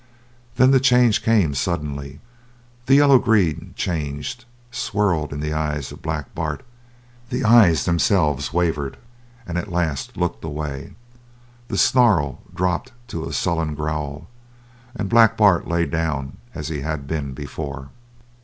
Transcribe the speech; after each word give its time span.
Then 0.55 0.71
the 0.71 0.79
change 0.79 1.21
came, 1.21 1.53
suddenly. 1.53 2.21
The 2.87 2.95
yellow 2.95 3.19
green 3.19 3.75
changed, 3.77 4.45
swirled 4.71 5.31
in 5.31 5.41
the 5.41 5.53
eyes 5.53 5.91
of 5.91 6.01
Black 6.01 6.33
Bart; 6.33 6.65
the 7.29 7.43
eyes 7.45 7.85
themselves 7.85 8.51
wavered, 8.51 8.97
and 9.45 9.59
at 9.59 9.71
last 9.71 10.17
looked 10.17 10.43
away; 10.43 10.95
the 11.67 11.77
snarl 11.77 12.41
dropped 12.51 12.93
to 13.09 13.25
a 13.27 13.31
sullen 13.31 13.75
growl. 13.75 14.27
And 14.95 15.07
Black 15.07 15.37
Bart 15.37 15.67
lay 15.67 15.85
down 15.85 16.37
as 16.55 16.69
he 16.69 16.81
had 16.81 17.05
been 17.05 17.33
before. 17.35 17.89